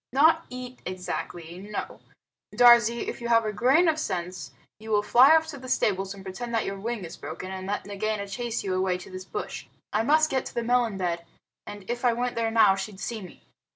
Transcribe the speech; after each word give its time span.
"Not 0.11 0.47
eat 0.49 0.79
exactly; 0.83 1.59
no. 1.59 1.99
Darzee, 2.55 3.07
if 3.07 3.21
you 3.21 3.27
have 3.27 3.45
a 3.45 3.53
grain 3.53 3.87
of 3.87 3.99
sense 3.99 4.49
you 4.79 4.89
will 4.89 5.03
fly 5.03 5.35
off 5.35 5.45
to 5.49 5.59
the 5.59 5.69
stables 5.69 6.15
and 6.15 6.23
pretend 6.23 6.55
that 6.55 6.65
your 6.65 6.79
wing 6.79 7.05
is 7.05 7.15
broken, 7.15 7.51
and 7.51 7.67
let 7.67 7.85
Nagaina 7.85 8.27
chase 8.27 8.63
you 8.63 8.73
away 8.73 8.97
to 8.97 9.11
this 9.11 9.25
bush. 9.25 9.67
I 9.93 10.01
must 10.01 10.31
get 10.31 10.43
to 10.47 10.55
the 10.55 10.63
melon 10.63 10.97
bed, 10.97 11.23
and 11.67 11.87
if 11.87 12.03
I 12.03 12.13
went 12.13 12.33
there 12.33 12.49
now 12.49 12.75
she'd 12.75 12.99
see 12.99 13.21
me." 13.21 13.43